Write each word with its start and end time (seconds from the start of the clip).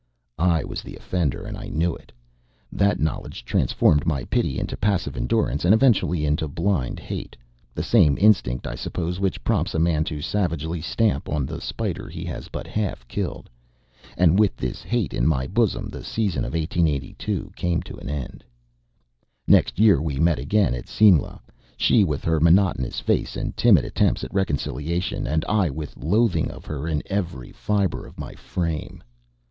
I 0.39 0.63
was 0.63 0.81
the 0.81 0.95
offender, 0.95 1.45
and 1.45 1.55
I 1.55 1.67
knew 1.67 1.95
it. 1.95 2.11
That 2.71 2.99
knowledge 2.99 3.45
transformed 3.45 4.07
my 4.07 4.23
pity 4.23 4.57
into 4.57 4.75
passive 4.75 5.15
endurance, 5.15 5.63
and, 5.63 5.75
eventually, 5.75 6.25
into 6.25 6.47
blind 6.47 6.97
hate 6.99 7.37
the 7.75 7.83
same 7.83 8.17
instinct, 8.19 8.65
I 8.65 8.73
suppose, 8.73 9.19
which 9.19 9.43
prompts 9.43 9.75
a 9.75 9.79
man 9.79 10.03
to 10.05 10.19
savagely 10.19 10.81
stamp 10.81 11.29
on 11.29 11.45
the 11.45 11.61
spider 11.61 12.09
he 12.09 12.25
has 12.25 12.47
but 12.47 12.65
half 12.65 13.07
killed. 13.07 13.47
And 14.17 14.39
with 14.39 14.55
this 14.55 14.81
hate 14.81 15.13
in 15.13 15.27
my 15.27 15.45
bosom 15.45 15.87
the 15.89 16.03
season 16.03 16.45
of 16.45 16.53
1882 16.53 17.51
came 17.55 17.83
to 17.83 17.95
an 17.97 18.09
end. 18.09 18.43
Next 19.47 19.77
year 19.77 20.01
we 20.01 20.19
met 20.19 20.39
again 20.39 20.73
at 20.73 20.87
Simla 20.89 21.39
she 21.77 22.03
with 22.03 22.23
her 22.23 22.39
monotonous 22.39 22.99
face 22.99 23.37
and 23.37 23.55
timid 23.55 23.85
attempts 23.85 24.23
at 24.23 24.33
reconciliation, 24.33 25.27
and 25.27 25.45
I 25.47 25.69
with 25.69 25.95
loathing 25.95 26.49
of 26.49 26.65
her 26.65 26.87
in 26.87 27.03
every 27.05 27.51
fibre 27.51 28.07
of 28.07 28.17
my 28.17 28.33
frame. 28.33 29.03